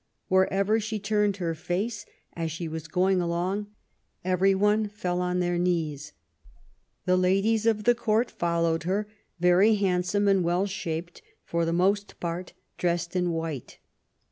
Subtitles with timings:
[0.29, 3.67] Wherever she turned her face, as she was going along,
[4.25, 6.13] every one fell on their knees.
[7.05, 9.07] The ladies of the Court followed her,
[9.39, 13.77] very handsome and well shaped, for the most part dressed in white.